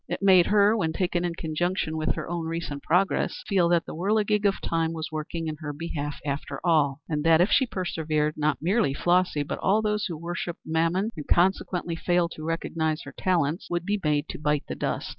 [0.07, 3.93] It made her, when taken in conjunction with her own recent progress, feel that the
[3.93, 8.33] whirligig of time was working in her behalf after all; and that if she persevered,
[8.35, 13.13] not merely Flossy, but all those who worshipped mammon, and consequently failed to recognize her
[13.15, 15.09] talents, would be made to bite the dust.